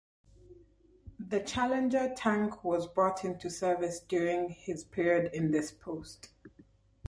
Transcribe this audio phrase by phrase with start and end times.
[1.19, 6.29] The Challenger tank was brought into service during his period in this post.